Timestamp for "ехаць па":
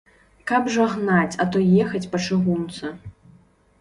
1.83-2.23